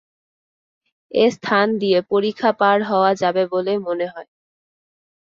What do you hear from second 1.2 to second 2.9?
এ স্থান দিয়ে পরিখা পার